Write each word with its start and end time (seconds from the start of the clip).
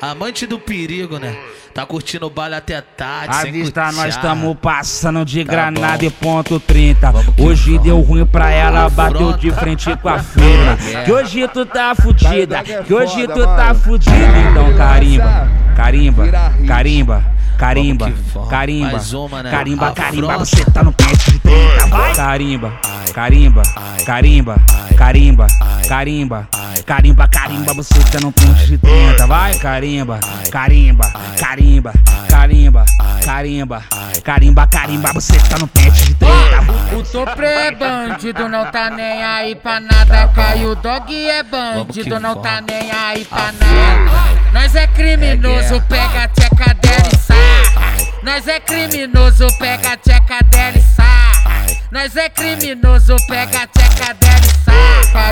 Amante 0.00 0.46
do 0.46 0.58
perigo, 0.58 1.18
né? 1.18 1.36
Tá 1.74 1.84
curtindo 1.84 2.26
o 2.26 2.30
baile 2.30 2.54
até 2.56 2.80
tarde, 2.80 3.30
A 3.36 3.40
sem 3.42 3.52
vista 3.52 3.82
nós 3.86 3.94
cutear. 3.94 4.08
estamos 4.08 4.56
passando 4.60 5.24
de 5.24 5.44
Tá 5.44 5.50
granada 5.52 5.98
bom. 5.98 6.04
e 6.06 6.10
ponto 6.10 6.60
30. 6.60 7.10
Vamos 7.12 7.34
que 7.34 7.42
Hoje 7.42 7.70
vamos. 7.72 7.82
deu 7.84 8.00
ruim 8.00 8.26
pra 8.26 8.50
ela, 8.50 8.88
bateu 8.88 9.32
de 9.36 9.50
frente 9.52 9.94
com 9.96 10.08
a 10.08 10.18
firma. 10.18 10.78
É. 11.00 11.04
Que 11.04 11.12
hoje 11.12 11.46
tu 11.48 11.64
tá 11.66 11.94
fudida, 11.94 12.58
é 12.58 12.82
que 12.82 12.94
hoje 12.94 13.22
foda, 13.22 13.34
tu 13.34 13.40
tá 13.44 13.56
mano. 13.56 13.74
fudido. 13.80 14.10
Então 14.50 14.74
carimba, 14.76 15.48
carimba, 15.76 16.24
carimba, 16.66 17.24
carimba, 17.58 18.12
carimba, 18.48 18.92
Mais 18.92 19.12
uma, 19.12 19.42
né? 19.42 19.50
carimba, 19.50 19.92
carimba. 19.92 20.38
Você 20.38 20.64
tá 20.64 20.82
no 20.82 20.92
pente 20.92 21.32
de 21.32 21.38
30, 21.40 21.86
vai. 21.86 22.14
Carimba, 22.14 22.72
carimba, 23.14 23.62
carimba, 24.04 24.56
carimba, 24.96 25.46
carimba, 25.88 26.48
carimba, 26.84 27.28
carimba. 27.28 27.74
Você 27.74 27.94
tá 28.10 28.20
no 28.20 28.32
pente 28.32 28.66
de 28.66 28.78
30, 28.78 29.26
vai. 29.26 29.54
Carimba, 29.58 30.18
carimba, 30.50 31.12
carimba, 31.38 31.92
carimba, 32.28 32.84
carimba, 33.24 33.84
carimba, 34.24 34.66
carimba. 34.66 35.12
Você 35.12 35.38
tá 35.38 35.58
no 35.58 35.66
pente 35.68 36.04
de 36.04 36.14
30. 36.14 36.96
O 36.96 37.02
Topre 37.02 37.46
é 37.46 37.70
bandido, 37.70 38.48
não 38.48 38.70
tá 38.70 38.90
nem 38.90 39.24
aí 39.24 39.54
pra 39.54 39.80
nada. 39.80 40.28
Caiu 40.28 40.72
o 40.72 40.74
dog 40.74 41.14
é 41.14 41.42
bandido, 41.42 42.18
não 42.20 42.36
tá 42.36 42.60
nem 42.60 42.90
aí 42.90 43.24
pra 43.24 43.52
nada. 43.52 44.28
Nós 44.52 44.74
é 44.74 44.86
criminoso, 44.86 45.82
pega 45.88 46.24
a 46.24 46.28
tcheca 46.28 46.74
dela 46.74 47.08
e 47.12 47.16
sai. 47.16 48.12
Nós 48.22 48.48
é 48.48 48.60
criminoso, 48.60 49.46
pega 49.58 49.92
a 49.92 49.96
tcheca 49.96 50.42
dela 50.50 50.78
e 50.78 50.82
sai. 50.82 51.80
Nós 51.90 52.16
é 52.16 52.28
criminoso, 52.28 53.16
pega 53.28 53.62
a 53.62 53.66
tcheca 53.66 54.14
dela 54.14 54.27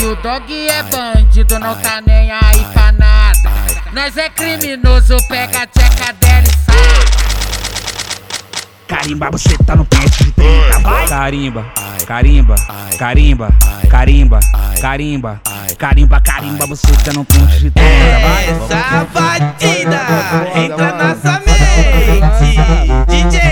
e 0.00 0.04
o 0.04 0.16
dog 0.16 0.50
é 0.68 0.82
bandido, 0.84 1.58
não 1.58 1.74
tá 1.76 2.00
nem 2.06 2.30
aí 2.30 2.64
pra 2.72 2.90
nada. 2.92 3.50
Nós 3.92 4.16
é 4.16 4.30
criminoso, 4.30 5.16
pega 5.28 5.62
a 5.62 5.66
tcheca 5.66 6.12
dela 6.14 6.44
e 6.44 6.50
sai. 6.64 7.04
Carimba, 8.88 9.30
você 9.30 9.56
tá 9.58 9.76
no 9.76 9.84
pente 9.84 10.24
de 10.24 10.32
30, 10.32 10.78
vai. 10.78 11.06
Carimba, 11.06 11.66
carimba, 12.06 12.54
carimba, 12.98 13.52
carimba, 13.90 14.40
carimba, 14.80 15.40
carimba, 15.76 16.20
carimba. 16.20 16.66
Você 16.66 16.92
tá 17.04 17.12
no 17.12 17.24
pente 17.24 17.58
de 17.58 17.70
30, 17.70 17.84
vai. 18.22 18.48
Essa 18.48 19.06
batida 19.12 20.00
entra 20.54 20.92
na 20.92 21.14
sua 21.14 21.40
mente. 21.40 21.60
DJ 23.06 23.49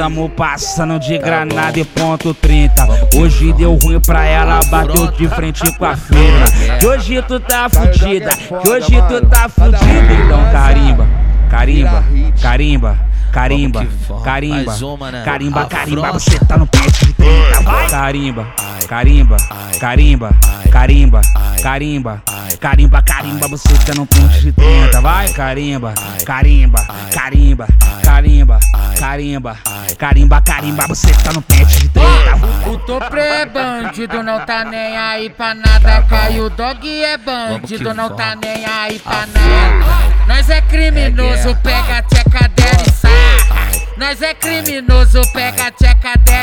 estamos 0.00 0.30
passando 0.34 0.98
de 0.98 1.18
granada 1.18 1.78
e 1.78 1.84
ponto 1.84 2.32
30. 2.32 2.88
Hoje 3.16 3.52
deu 3.52 3.74
ruim 3.74 4.00
pra 4.00 4.24
ela, 4.24 4.60
bateu 4.70 5.10
de 5.12 5.28
frente 5.28 5.60
com 5.76 5.84
a 5.84 5.94
firma. 5.94 6.46
Que 6.78 6.86
hoje 6.86 7.22
tu 7.22 7.38
tá 7.38 7.68
fudida, 7.68 8.30
que 8.30 8.68
hoje 8.68 8.96
tu 9.08 9.26
tá 9.26 9.46
fudida. 9.46 10.12
Então 10.24 10.50
carimba, 10.50 11.06
carimba, 11.50 12.04
carimba, 12.40 12.98
carimba, 13.30 13.86
vamos. 14.08 14.24
carimba, 14.24 15.10
né? 15.12 15.22
carimba, 15.22 15.66
carimba. 15.66 16.08
Afronta. 16.08 16.18
Você 16.18 16.38
tá 16.46 16.56
no 16.56 16.66
pente 16.66 17.04
de 17.04 17.12
30, 17.12 17.60
vai. 17.60 17.90
Carimba, 17.90 18.46
carimba, 18.88 19.36
carimba, 19.78 20.30
carimba, 20.70 21.20
carimba, 21.62 22.22
carimba, 22.60 23.02
carimba. 23.02 23.48
Você 23.48 23.68
tá 23.84 23.94
no 23.94 24.06
pente 24.06 24.40
de 24.40 24.52
30, 24.52 25.00
vai. 25.00 25.28
Carimba, 25.30 25.94
carimba, 26.24 26.86
carimba, 27.12 27.66
carimba, 28.02 28.58
carimba, 28.98 29.56
carimba, 29.98 30.40
carimba. 30.42 30.86
Você 30.88 31.12
tá 31.12 31.32
no 31.32 31.42
pente 31.42 31.80
de 31.80 31.88
30. 31.88 32.70
O 32.70 32.78
Topre 32.78 33.20
é 33.20 33.46
bandido, 33.46 34.22
não 34.22 34.44
tá 34.44 34.64
nem 34.64 34.96
aí 34.96 35.30
pra 35.30 35.54
nada. 35.54 36.02
Caiu 36.02 36.46
o 36.46 36.50
dog 36.50 36.88
é 37.04 37.16
bandido, 37.16 37.94
não 37.94 38.14
tá 38.14 38.36
nem 38.36 38.64
aí 38.64 38.98
pra 38.98 39.22
Afronta. 39.22 39.40
nada. 39.40 40.10
Nós 40.26 40.48
é 40.50 40.60
criminoso, 40.62 41.56
pega 41.62 41.98
a 41.98 42.02
tcheca 42.02 42.48
dela 42.48 42.82
e 42.86 42.90
sai. 42.90 43.82
Nós 43.96 44.22
é 44.22 44.32
criminoso, 44.34 45.20
pega 45.32 45.66
a 45.66 45.70
tcheca 45.70 46.16
dela. 46.18 46.39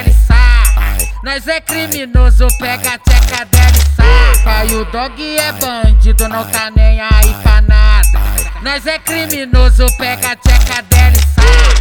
Nós 1.37 1.47
é 1.49 1.61
criminoso, 1.61 2.47
pega 2.57 2.95
a 2.95 2.97
tcheca 2.97 3.45
dela 3.45 3.71
e 3.71 3.95
sai. 3.95 4.43
Caiu 4.43 4.81
o 4.81 4.85
dog 4.85 5.37
é 5.37 5.51
bandido, 5.51 6.27
não 6.27 6.43
tá 6.45 6.71
nem 6.75 6.99
aí 6.99 7.31
pra 7.43 7.61
nada. 7.61 8.19
Nós 8.63 8.87
é 8.87 8.97
criminoso, 8.97 9.85
pega 9.99 10.31
a 10.31 10.35
tcheca 10.35 10.81
dela 10.81 11.13
e 11.15 11.19
sai. 11.35 11.75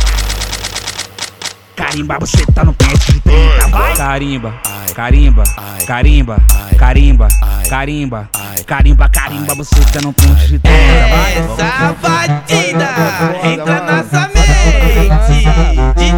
Carimba, 1.74 2.18
você 2.20 2.44
tá 2.54 2.64
no 2.64 2.74
pente 2.74 3.14
de 3.14 3.20
30, 3.20 3.68
vai. 3.68 3.96
Carimba, 3.96 4.54
carimba, 4.94 5.44
carimba, 5.86 6.36
carimba, 6.76 7.28
carimba, 7.66 8.28
carimba, 8.66 9.08
carimba. 9.08 9.54
Você 9.54 9.80
tá 9.90 10.02
no 10.02 10.12
pente 10.12 10.48
de 10.48 10.58
30, 10.58 10.68
vai. 10.68 11.32
Essa 11.32 11.94
batida 12.02 12.90
entra 13.42 13.80
na 13.80 14.04
sua 14.04 14.28
mente. 14.28 16.15